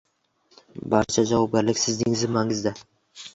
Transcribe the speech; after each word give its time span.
Barcha 0.93 1.25
javobgarlik 1.33 1.83
sizning 1.83 2.17
zimmangizda. 2.23 2.75